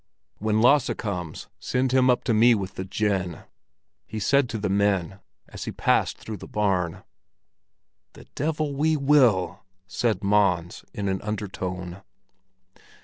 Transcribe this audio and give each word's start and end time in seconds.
"When 0.39 0.63
Lasse 0.63 0.89
comes, 0.97 1.47
send 1.59 1.91
him 1.91 2.09
up 2.09 2.23
to 2.23 2.33
me 2.33 2.55
with 2.55 2.73
the 2.73 2.83
gin!" 2.83 3.43
he 4.07 4.19
said 4.19 4.49
to 4.49 4.57
the 4.57 4.67
men 4.67 5.19
as 5.49 5.65
he 5.65 5.71
passed 5.71 6.17
through 6.17 6.37
the 6.37 6.47
barn. 6.47 7.03
"The 8.13 8.25
devil 8.33 8.73
we 8.73 8.97
will!" 8.97 9.59
said 9.85 10.23
Mons, 10.23 10.83
in 10.91 11.07
an 11.07 11.21
undertone. 11.21 12.01